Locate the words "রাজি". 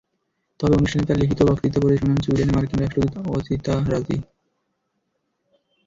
3.91-4.17